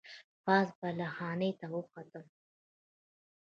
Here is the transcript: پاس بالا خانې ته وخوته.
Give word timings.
پاس 0.45 0.69
بالا 0.79 1.07
خانې 1.15 1.51
ته 1.59 1.65
وخوته. 1.73 2.21